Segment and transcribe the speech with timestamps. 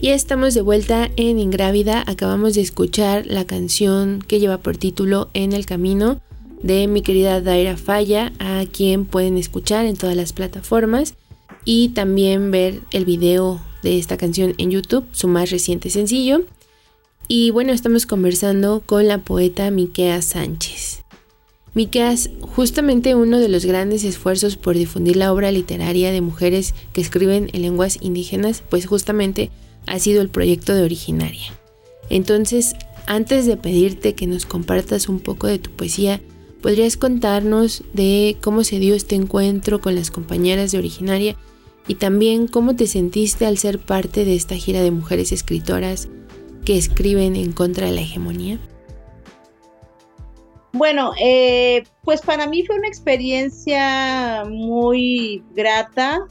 [0.00, 2.04] Y estamos de vuelta en Ingrávida.
[2.06, 6.20] Acabamos de escuchar la canción que lleva por título En el Camino
[6.62, 11.14] de mi querida Daira Falla, a quien pueden escuchar en todas las plataformas
[11.64, 16.44] y también ver el video de esta canción en YouTube, su más reciente sencillo.
[17.26, 21.04] Y bueno, estamos conversando con la poeta Miquea Sánchez.
[21.72, 27.00] Miqueas, justamente uno de los grandes esfuerzos por difundir la obra literaria de mujeres que
[27.00, 29.50] escriben en lenguas indígenas, pues justamente
[29.86, 31.52] ha sido el proyecto de Originaria.
[32.10, 32.74] Entonces,
[33.06, 36.20] antes de pedirte que nos compartas un poco de tu poesía,
[36.60, 41.36] ¿podrías contarnos de cómo se dio este encuentro con las compañeras de Originaria
[41.88, 46.08] y también cómo te sentiste al ser parte de esta gira de mujeres escritoras
[46.64, 48.58] que escriben en contra de la hegemonía?
[50.72, 56.26] Bueno, eh, pues para mí fue una experiencia muy grata,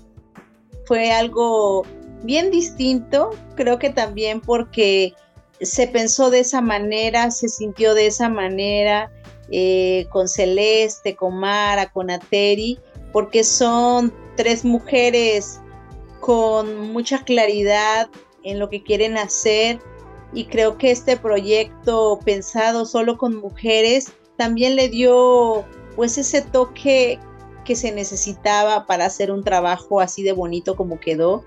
[0.85, 1.83] fue algo
[2.25, 5.13] bien distinto, creo que también porque
[5.61, 9.11] se pensó de esa manera, se sintió de esa manera
[9.51, 12.79] eh, con Celeste, con Mara, con Ateri,
[13.13, 15.61] porque son tres mujeres
[16.19, 18.09] con mucha claridad
[18.43, 19.79] en lo que quieren hacer
[20.33, 25.65] y creo que este proyecto pensado solo con mujeres también le dio
[25.95, 27.19] pues ese toque
[27.63, 31.43] que se necesitaba para hacer un trabajo así de bonito como quedó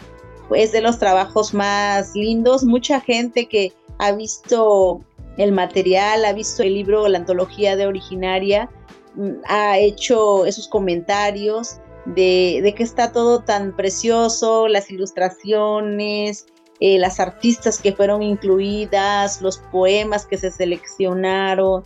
[0.54, 2.64] es de los trabajos más lindos.
[2.64, 5.00] Mucha gente que ha visto
[5.36, 8.68] el material, ha visto el libro, la antología de originaria,
[9.14, 11.80] mm, ha hecho esos comentarios
[12.14, 16.46] de, que está todo tan precioso, las ilustraciones,
[16.80, 21.84] eh, las artistas que fueron incluidas, los poemas que se seleccionaron.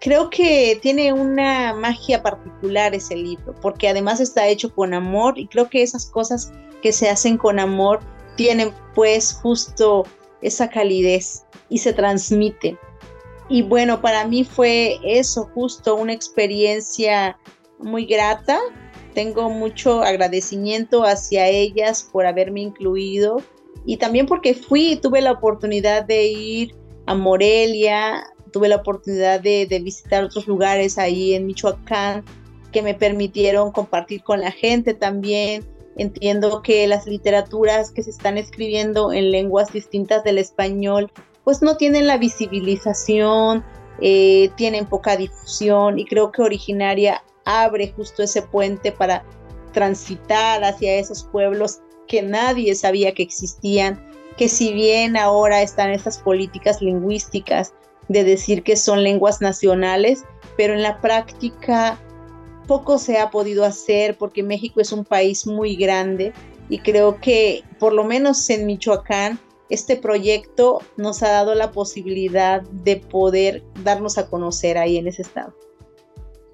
[0.00, 5.46] Creo que tiene una magia particular ese libro, porque además está hecho con amor y
[5.46, 6.52] creo que esas cosas
[6.84, 8.00] que se hacen con amor
[8.36, 10.04] tienen pues justo
[10.42, 12.76] esa calidez y se transmite.
[13.48, 17.38] Y bueno, para mí fue eso, justo una experiencia
[17.78, 18.60] muy grata.
[19.14, 23.40] Tengo mucho agradecimiento hacia ellas por haberme incluido
[23.86, 26.74] y también porque fui, tuve la oportunidad de ir
[27.06, 32.26] a Morelia, tuve la oportunidad de, de visitar otros lugares ahí en Michoacán
[32.72, 38.36] que me permitieron compartir con la gente también Entiendo que las literaturas que se están
[38.36, 41.10] escribiendo en lenguas distintas del español,
[41.44, 43.64] pues no tienen la visibilización,
[44.00, 49.24] eh, tienen poca difusión y creo que Originaria abre justo ese puente para
[49.72, 54.02] transitar hacia esos pueblos que nadie sabía que existían,
[54.36, 57.72] que si bien ahora están estas políticas lingüísticas
[58.08, 60.24] de decir que son lenguas nacionales,
[60.56, 61.98] pero en la práctica
[62.66, 66.32] poco se ha podido hacer porque México es un país muy grande
[66.68, 69.38] y creo que por lo menos en Michoacán
[69.70, 75.22] este proyecto nos ha dado la posibilidad de poder darnos a conocer ahí en ese
[75.22, 75.54] estado.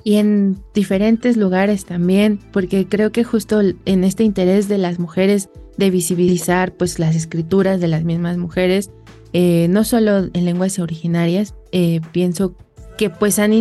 [0.03, 5.50] Y en diferentes lugares también, porque creo que justo en este interés de las mujeres
[5.77, 8.91] de visibilizar pues las escrituras de las mismas mujeres,
[9.32, 12.54] eh, no solo en lenguas originarias, eh, pienso
[12.97, 13.53] que pues han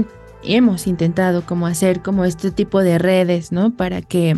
[0.44, 3.76] hemos intentado como hacer como este tipo de redes, ¿no?
[3.76, 4.38] Para que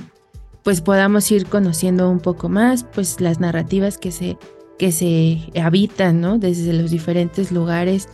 [0.63, 4.38] pues podamos ir conociendo un poco más pues las narrativas que se
[4.78, 6.40] que se habitan, ¿no?
[6.40, 8.09] Desde los diferentes lugares.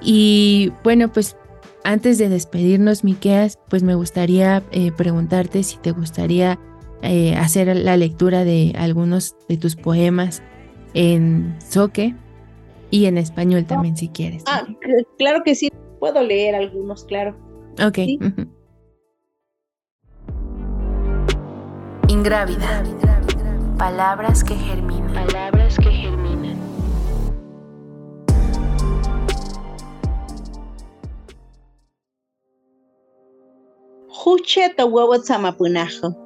[0.00, 1.36] Y bueno, pues
[1.84, 6.58] antes de despedirnos, Miqueas, pues me gustaría eh, preguntarte si te gustaría
[7.02, 10.42] eh, hacer la lectura de algunos de tus poemas
[10.94, 12.14] en soque
[12.90, 14.42] y en español también, si quieres.
[14.46, 14.66] Ah,
[15.16, 15.70] claro que sí.
[16.00, 17.36] Puedo leer algunos, claro.
[17.86, 17.98] Ok.
[22.08, 22.82] Ingrávida.
[23.76, 25.12] Palabras que germinan.
[25.12, 26.58] Palabras que germinan.
[34.08, 36.16] Juche ta huevo tzamapunajo.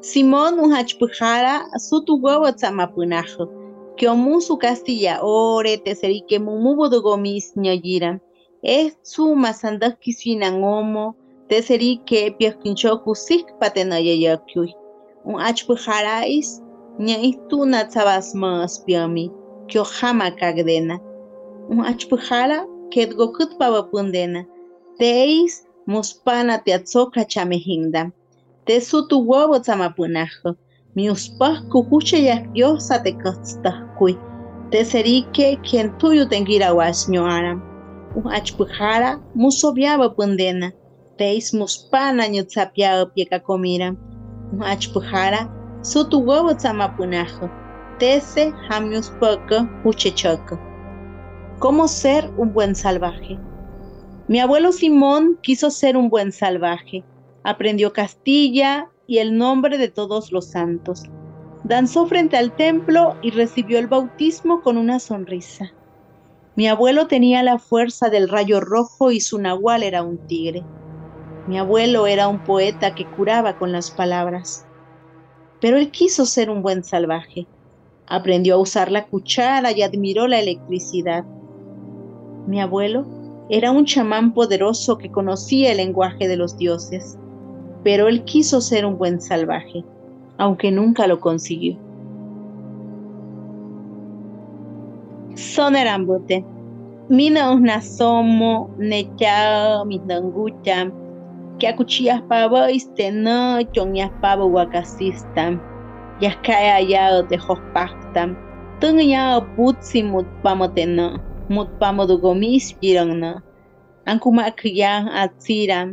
[0.00, 3.50] Simón unhachpujara su tu huevo tzamapunajo.
[3.96, 8.22] Que omu su castilla ore te serique mumubudugomis ñayiran
[8.62, 11.16] es su masanda kisinan omo,
[11.48, 14.74] te seri que piakincho kusik patenayayakui.
[15.24, 16.62] Un achpujarais,
[16.98, 19.30] ña istuna tzabas mas piami,
[19.68, 20.98] kyo jama kagdena.
[21.68, 24.46] Un achpujara, kedgo kutpaba pundena.
[24.98, 28.12] Teis, muspana teatzoka chamehinda.
[28.64, 30.56] Te sutu huevo tzamapunajo.
[30.94, 34.18] Mi uspah kuhuche yakyosa te kastahkui.
[34.70, 37.77] Te seri que quien tuyo tengira wasñoaram.
[38.30, 40.72] Achpujara, musobiaba pundena.
[41.16, 43.96] Teis muspana ñutzapiao pieka comira.
[44.60, 45.48] Achpujara,
[45.82, 47.50] sutu huevo tzamapunajo.
[47.98, 50.58] Tese hamiuspaka huchechoco.
[51.58, 53.38] ¿Cómo ser un buen salvaje?
[54.28, 57.04] Mi abuelo Simón quiso ser un buen salvaje.
[57.42, 61.02] Aprendió Castilla y el nombre de todos los santos.
[61.64, 65.72] Danzó frente al templo y recibió el bautismo con una sonrisa.
[66.58, 70.64] Mi abuelo tenía la fuerza del rayo rojo y su nahual era un tigre.
[71.46, 74.66] Mi abuelo era un poeta que curaba con las palabras.
[75.60, 77.46] Pero él quiso ser un buen salvaje.
[78.08, 81.24] Aprendió a usar la cuchara y admiró la electricidad.
[82.48, 83.06] Mi abuelo
[83.48, 87.16] era un chamán poderoso que conocía el lenguaje de los dioses,
[87.84, 89.84] pero él quiso ser un buen salvaje,
[90.38, 91.87] aunque nunca lo consiguió.
[95.38, 96.36] Sonerambote.
[97.08, 100.76] Mina unasomo nechao mitnangucha
[101.58, 105.52] que acuchillas pavo isteno chongias pavo wakasistam
[106.22, 108.30] yaskaya ayao de hospactam
[108.80, 109.22] tungya
[109.54, 111.06] putsi mutpamoteno
[111.54, 113.30] mutpamodugomis yirangna
[114.10, 114.92] ankuma kriya
[115.22, 115.88] atsiram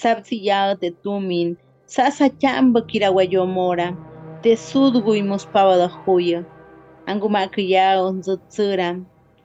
[0.00, 1.48] sabsiyao de tumin.
[1.94, 3.88] Sasa chamba kirawayomora
[4.42, 6.40] te sudguimos pavo de juyo
[7.10, 8.96] ankuma kriyao nzutsuram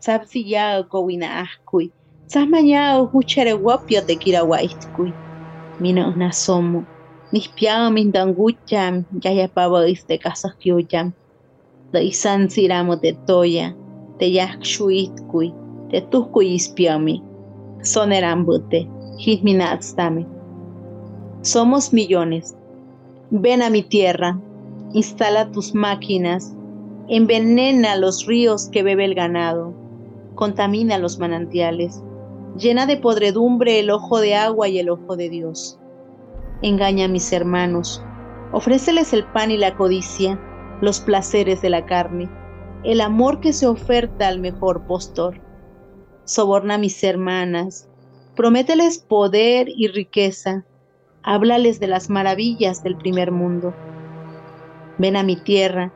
[0.05, 1.87] sabsiyao kowina ahkui
[2.33, 5.11] Samañao huchere wapio te kirawaitkui
[5.79, 6.87] mina unasomo.
[7.31, 11.13] Nispiao mindangucham, yayapaba este casas kyuyam.
[11.91, 13.75] Da isan siramo te toya,
[14.19, 15.53] te yakshuitkui,
[15.89, 15.97] te
[16.55, 17.21] ispiami.
[17.83, 18.79] Sonerambute,
[19.19, 20.25] hitminatstame.
[21.41, 22.55] Somos millones.
[23.31, 24.39] Ven a mi tierra,
[24.93, 26.55] instala tus máquinas,
[27.07, 29.73] envenena los ríos que bebe el ganado,
[30.35, 32.01] contamina los manantiales
[32.57, 35.79] llena de podredumbre el ojo de agua y el ojo de Dios.
[36.61, 38.03] Engaña a mis hermanos,
[38.51, 40.39] ofréceles el pan y la codicia,
[40.81, 42.29] los placeres de la carne,
[42.83, 45.41] el amor que se oferta al mejor postor.
[46.25, 47.89] Soborna a mis hermanas,
[48.35, 50.65] promételes poder y riqueza,
[51.23, 53.73] háblales de las maravillas del primer mundo.
[54.97, 55.91] Ven a mi tierra,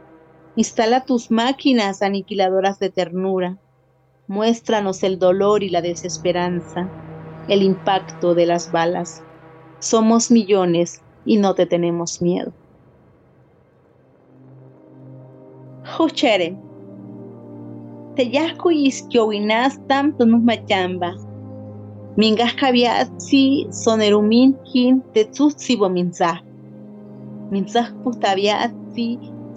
[0.57, 3.57] instala tus máquinas aniquiladoras de ternura,
[4.29, 6.91] Muéstranos el dolor y la desesperanza,
[7.47, 9.25] el impacto de las balas.
[9.79, 12.53] Somos millones y no te tenemos miedo.
[15.97, 16.57] Juchere.
[18.17, 21.13] Te yasco iskiowinas tam tunus machamba.
[22.17, 26.41] Mingas kaviatsi soneruminkin te tsutsibo minzah.
[27.49, 27.93] Minzah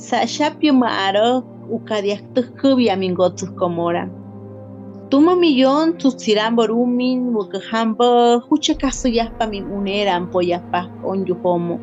[0.08, 1.28] sashapio maaro
[1.76, 4.04] ukadiak tukubia mingotsus komora.
[5.10, 8.08] Tuma millón tutsiran borumin mukahamba
[8.48, 11.76] hucha kaso yaspa min uneran po yaspa on yuhomo.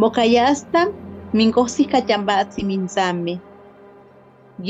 [0.00, 0.80] Mokayasta
[1.36, 3.34] min kosis kachambatsi min zame.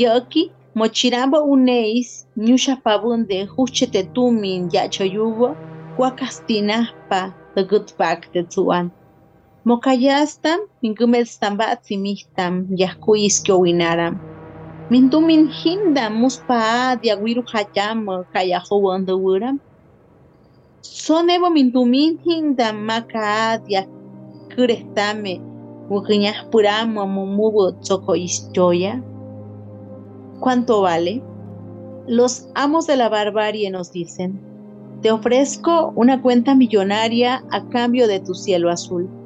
[0.01, 0.43] Yoki
[0.79, 2.09] mochiramba uneis
[2.45, 5.47] nyusha pabunde huche te tumin yacho yubo
[5.97, 7.19] huacastinaspa
[7.55, 8.43] the
[9.67, 10.47] good back te tsuan.
[10.47, 14.19] Mokayasta min kumelstambatsi mihtam yaskuis kyowinaram.
[14.89, 19.59] Mintu min hinda muspa diaguiru hayama kaya howanda wuram.
[20.81, 23.85] Sonevo mintu min hinda maka dia
[24.55, 25.41] kurestame
[25.89, 26.47] wukiñas
[26.85, 27.73] mumubo
[28.15, 29.03] historia.
[30.39, 31.21] ¿Cuánto vale?
[32.07, 34.39] Los amos de la barbarie nos dicen,
[35.01, 39.16] te ofrezco una cuenta millonaria a cambio de tu cielo azul.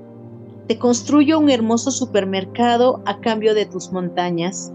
[0.71, 4.71] Te construyo un hermoso supermercado a cambio de tus montañas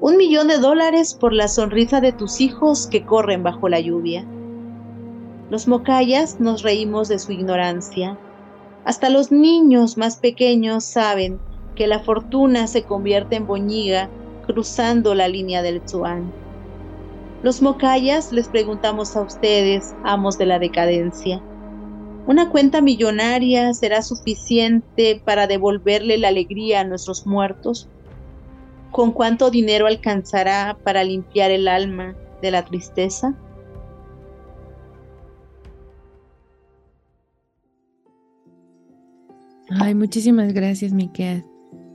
[0.00, 4.26] un millón de dólares por la sonrisa de tus hijos que corren bajo la lluvia.
[5.48, 8.18] Los mocayas nos reímos de su ignorancia.
[8.84, 11.38] Hasta los niños más pequeños saben
[11.76, 14.10] que la fortuna se convierte en boñiga
[14.48, 16.32] cruzando la línea del Tzuán.
[17.44, 21.40] Los mocayas les preguntamos a ustedes, amos de la decadencia,
[22.26, 27.88] una cuenta millonaria será suficiente para devolverle la alegría a nuestros muertos.
[28.92, 33.34] ¿Con cuánto dinero alcanzará para limpiar el alma de la tristeza?
[39.70, 41.44] Ay, muchísimas gracias, Miquel.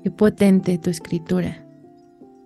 [0.03, 1.66] Qué potente tu escritura.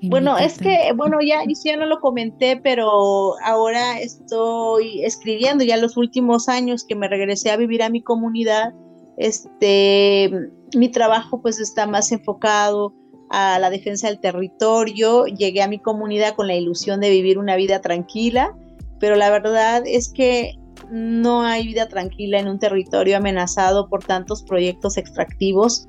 [0.04, 5.96] Bueno, es que, bueno, ya, ya no lo comenté, pero ahora estoy escribiendo ya los
[5.96, 8.74] últimos años que me regresé a vivir a mi comunidad.
[9.18, 10.32] Este,
[10.76, 12.96] mi trabajo pues está más enfocado
[13.30, 15.26] a la defensa del territorio.
[15.26, 18.58] Llegué a mi comunidad con la ilusión de vivir una vida tranquila,
[19.00, 20.56] pero la verdad es que
[20.90, 25.88] no hay vida tranquila en un territorio amenazado por tantos proyectos extractivos.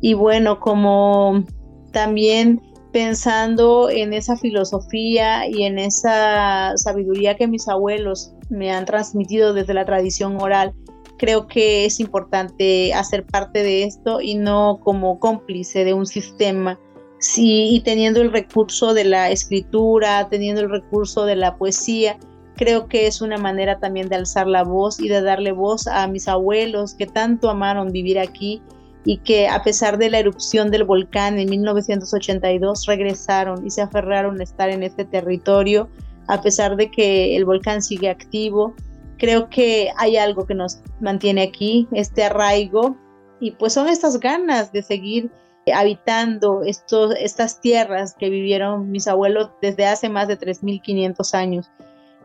[0.00, 1.44] Y bueno, como
[1.92, 2.60] también
[2.92, 9.74] pensando en esa filosofía y en esa sabiduría que mis abuelos me han transmitido desde
[9.74, 10.74] la tradición oral,
[11.16, 16.78] creo que es importante hacer parte de esto y no como cómplice de un sistema.
[17.18, 22.18] Sí, y teniendo el recurso de la escritura, teniendo el recurso de la poesía,
[22.56, 26.06] creo que es una manera también de alzar la voz y de darle voz a
[26.08, 28.60] mis abuelos que tanto amaron vivir aquí
[29.04, 34.40] y que a pesar de la erupción del volcán en 1982 regresaron y se aferraron
[34.40, 35.88] a estar en este territorio,
[36.28, 38.74] a pesar de que el volcán sigue activo.
[39.18, 42.96] Creo que hay algo que nos mantiene aquí, este arraigo,
[43.40, 45.30] y pues son estas ganas de seguir
[45.74, 51.70] habitando estos, estas tierras que vivieron mis abuelos desde hace más de 3.500 años.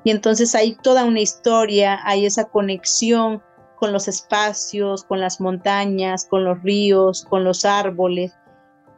[0.03, 3.41] Y entonces hay toda una historia, hay esa conexión
[3.77, 8.37] con los espacios, con las montañas, con los ríos, con los árboles.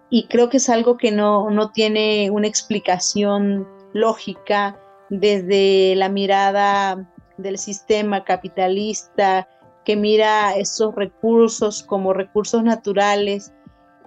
[0.10, 7.08] Y creo que es algo que no, no tiene una explicación lógica desde la mirada
[7.38, 9.48] del sistema capitalista
[9.86, 13.54] que mira estos recursos como recursos naturales,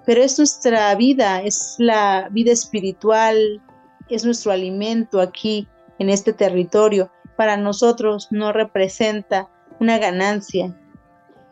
[0.05, 3.61] pero es nuestra vida, es la vida espiritual,
[4.09, 7.11] es nuestro alimento aquí en este territorio.
[7.37, 9.49] Para nosotros no representa
[9.83, 10.75] una ganancia.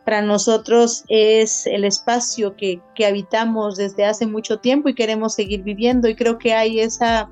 [0.04, 5.62] Para nosotros es el espacio que, que habitamos desde hace mucho tiempo y queremos seguir
[5.62, 7.28] viviendo y creo que hay esa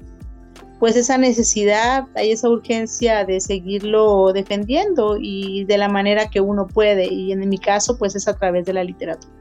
[0.78, 6.68] pues esa necesidad, hay esa urgencia de seguirlo defendiendo y de la manera que uno
[6.68, 9.32] puede y en mi caso pues es a través de la literatura.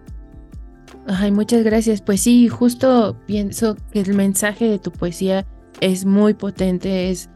[1.06, 2.02] Ay, muchas gracias.
[2.02, 5.46] Pues sí, justo pienso que el mensaje de tu poesía
[5.80, 7.30] es muy potente, es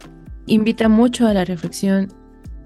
[0.48, 2.12] invita mucho a la reflexión,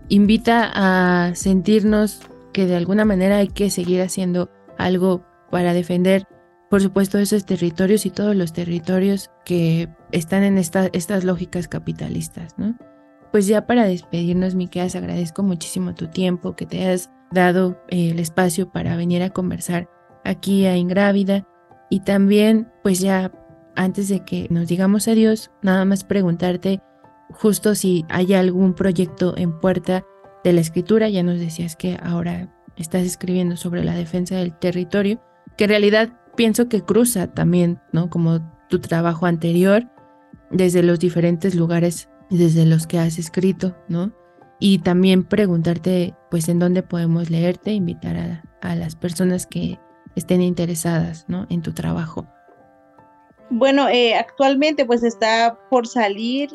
[0.10, 2.22] invita a sentirnos
[2.54, 6.28] que de alguna manera hay que seguir haciendo algo para defender,
[6.70, 12.78] por supuesto, esos territorios y todos los territorios que están en estas lógicas capitalistas, ¿no?
[13.32, 18.20] Pues ya para despedirnos, Miqueas, agradezco muchísimo tu tiempo, que te hayas dado eh, el
[18.20, 19.90] espacio para venir a conversar
[20.24, 21.48] aquí a Ingrávida
[21.90, 23.32] y también, pues ya
[23.76, 26.82] antes de que nos digamos adiós, nada más preguntarte
[27.32, 30.06] justo si hay algún proyecto en puerta
[30.44, 35.20] de la escritura, ya nos decías que ahora estás escribiendo sobre la defensa del territorio,
[35.58, 38.10] que en realidad pienso que cruza también, ¿no?
[38.10, 38.40] Como
[38.70, 39.88] tu trabajo anterior,
[40.52, 44.14] desde los diferentes lugares desde los que has escrito, ¿no?
[44.60, 49.80] Y también preguntarte, pues, en dónde podemos leerte, invitar a, a las personas que
[50.16, 51.46] estén interesadas, ¿no?
[51.50, 52.28] En tu trabajo.
[53.50, 56.50] Bueno, eh, actualmente pues está por salir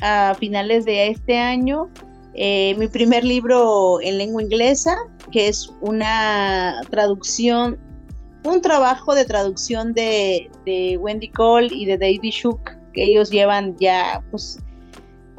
[0.00, 1.90] a finales de este año
[2.34, 4.96] eh, mi primer libro en lengua inglesa,
[5.30, 7.78] que es una traducción,
[8.42, 10.50] un trabajo de traducción de,
[11.00, 14.58] Wendy Cole y de David Shook, que ellos llevan ya pues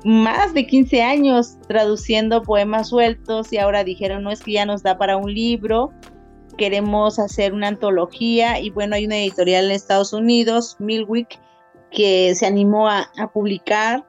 [0.05, 4.81] más de 15 años traduciendo poemas sueltos y ahora dijeron, no es que ya nos
[4.81, 5.91] da para un libro,
[6.57, 11.39] queremos hacer una antología y bueno, hay una editorial en Estados Unidos, Milwick,
[11.91, 14.05] que se animó a publicar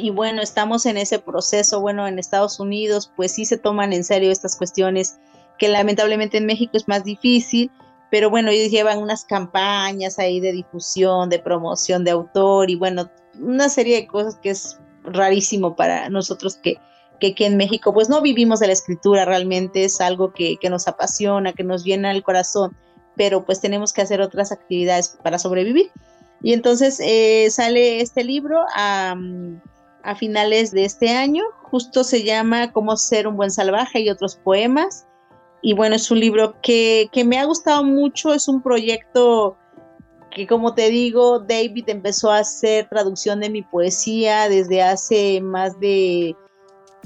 [0.00, 4.04] y bueno, estamos en ese proceso, bueno, en Estados Unidos pues sí se toman en
[4.04, 5.18] serio estas cuestiones
[5.58, 7.70] que lamentablemente en México es más difícil,
[8.10, 13.10] pero bueno, ellos llevan unas campañas ahí de difusión, de promoción de autor y bueno,
[13.38, 16.78] una serie de cosas que es rarísimo para nosotros que,
[17.20, 20.88] que, en México pues no vivimos de la escritura, realmente es algo que, que nos
[20.88, 22.76] apasiona, que nos llena el corazón,
[23.16, 25.90] pero pues tenemos que hacer otras actividades para sobrevivir.
[26.42, 28.64] Y entonces eh, sale este libro
[30.02, 31.44] a finales de este año.
[31.62, 35.06] Justo se llama Cómo ser un buen salvaje y otros poemas.
[35.62, 39.58] Y bueno, es un libro que, que me ha gustado mucho, es un proyecto
[40.30, 45.78] que como te digo, David empezó a hacer traducción de mi poesía desde hace más
[45.80, 46.36] de,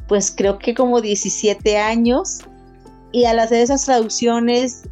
[0.07, 2.41] pues creo que como 17 años.
[3.13, 4.83] Y al hacer esas traducciones,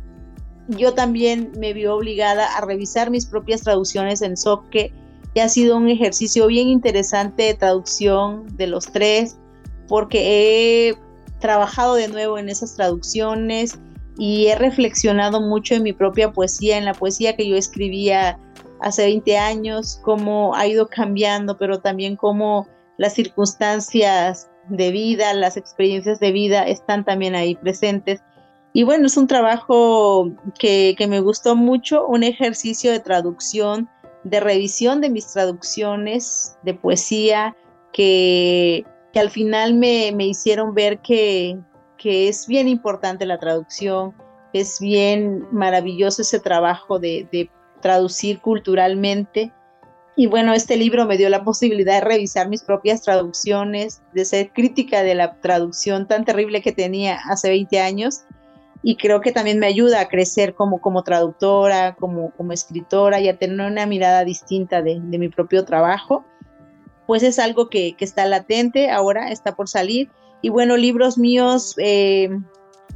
[0.68, 4.94] yo también me vi obligada a revisar mis propias traducciones en Soque
[5.34, 9.38] y ha sido un ejercicio bien interesante de traducción de los tres,
[9.88, 10.94] porque he
[11.40, 13.78] trabajado de nuevo en esas traducciones
[14.18, 18.38] y he reflexionado mucho en mi propia poesía, en la poesía que yo escribía
[18.80, 22.66] hace 20 años, cómo ha ido cambiando, pero también cómo
[22.98, 28.22] las circunstancias de vida, las experiencias de vida están también ahí presentes.
[28.72, 33.88] Y bueno, es un trabajo que, me gustó mucho, un ejercicio de traducción,
[34.24, 37.56] de revisión de mis traducciones de poesía,
[37.92, 41.58] que, al final me, hicieron ver que,
[42.04, 44.14] es bien importante la traducción,
[44.52, 47.50] es bien maravilloso ese trabajo de, de
[47.80, 49.52] traducir culturalmente.
[50.16, 54.52] Y bueno, este libro me dio la posibilidad de revisar mis propias traducciones, de ser
[54.52, 58.24] crítica de la traducción tan terrible que tenía hace 20 años.
[58.82, 63.28] Y creo que también me ayuda a crecer como, como traductora, como, como escritora y
[63.28, 66.24] a tener una mirada distinta de, mi propio trabajo.
[67.06, 70.10] Pues es algo que, está latente, ahora está por salir.
[70.40, 72.28] Y bueno, libros míos, eh,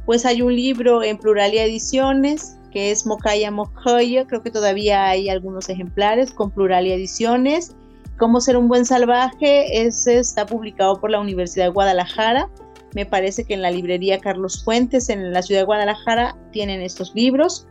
[0.05, 5.29] pues hay un libro en Pluralia Ediciones que es Mokaya Mokoyo, creo que todavía hay
[5.29, 7.75] algunos ejemplares con plural y ediciones.
[8.17, 12.49] Cómo ser un buen salvaje, ese está publicado por la Universidad de Guadalajara.
[12.97, 17.13] Me parece que en la librería Carlos Fuentes en la ciudad de Guadalajara tienen estos
[17.13, 17.67] libros.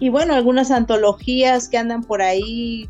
[0.00, 2.88] Y bueno, algunas antologías que andan por ahí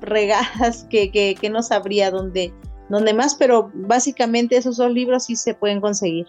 [0.00, 2.54] regadas que, que, no sabría dónde,
[2.88, 6.24] dónde más, pero básicamente esos dos libros sí se pueden conseguir.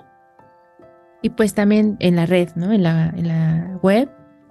[1.21, 2.73] Y pues también en la red, ¿no?
[2.73, 4.09] En la, en la web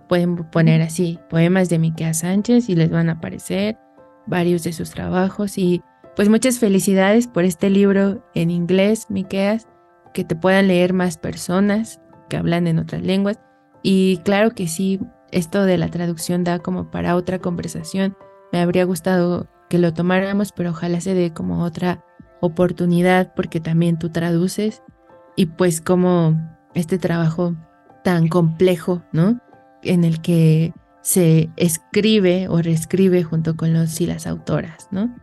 [0.09, 3.77] Pueden poner así, poemas de Miquea Sánchez y les van a aparecer
[4.27, 5.59] varios de sus trabajos.
[5.59, 5.83] Y
[6.17, 9.69] pues muchas felicidades por este libro en inglés, Miqueas,
[10.13, 13.39] que te puedan leer más personas que hablan en otras lenguas.
[13.83, 15.01] Y claro que sí,
[15.31, 18.17] esto de la traducción da como para otra conversación.
[18.53, 22.05] Me habría gustado que lo tomáramos, pero ojalá se dé como otra
[22.41, 24.83] oportunidad porque también tú traduces
[25.37, 26.37] y pues como
[26.75, 27.55] este trabajo
[28.05, 29.41] tan complejo, ¿no?
[29.83, 35.15] en el que se escribe o reescribe junto con los y las autoras, ¿no?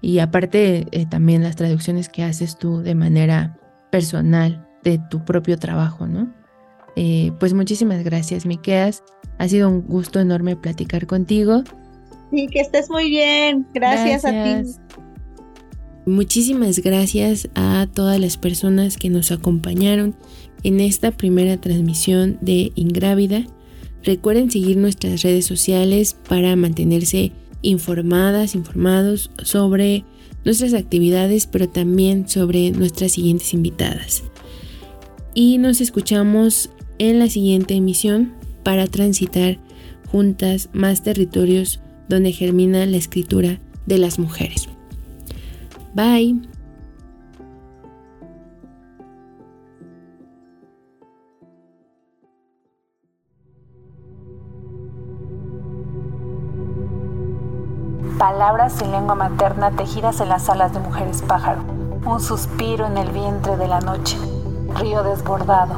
[0.00, 3.56] Y aparte eh, también las traducciones que haces tú de manera
[3.92, 6.34] personal de tu propio trabajo, ¿no?
[6.96, 9.04] Eh, pues muchísimas gracias, Miqueas.
[9.38, 11.62] Ha sido un gusto enorme platicar contigo.
[12.32, 13.66] Sí, que estés muy bien.
[13.74, 14.70] Gracias, a ti.
[16.06, 20.16] Muchísimas gracias a todas las personas que nos acompañaron
[20.64, 23.44] en esta primera transmisión de Ingrávida.
[24.02, 30.04] Recuerden seguir nuestras redes sociales para mantenerse informadas, informados sobre
[30.44, 34.24] nuestras actividades, pero también sobre nuestras siguientes invitadas.
[35.34, 39.58] Y nos escuchamos en la siguiente emisión para transitar
[40.08, 44.68] juntas más territorios donde germina la escritura de las mujeres.
[45.94, 46.51] Bye.
[58.22, 61.64] Palabras en lengua materna tejidas en las alas de mujeres pájaro,
[62.04, 64.16] un suspiro en el vientre de la noche,
[64.76, 65.74] río desbordado,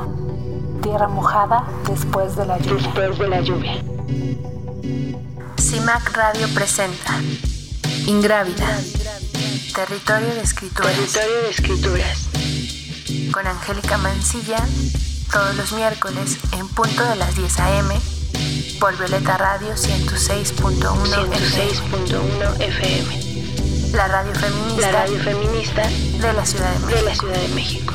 [0.82, 2.82] tierra mojada después de la lluvia.
[2.82, 3.72] Después de la lluvia.
[5.58, 7.14] CIMAC Radio presenta
[8.06, 8.78] Ingrávida,
[9.74, 10.92] Territorio de Escrituras.
[10.92, 12.28] Territorio de Escrituras.
[13.32, 14.62] Con Angélica Mancilla,
[15.32, 18.13] todos los miércoles en punto de las 10 a.m
[18.78, 23.92] por Violeta Radio 106.1 FM.
[23.92, 26.96] La radio feminista, la radio feminista de la Ciudad de México.
[26.96, 27.94] De la Ciudad de México.